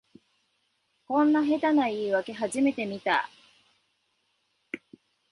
[1.07, 3.29] こんな下手な言いわけ初めて見た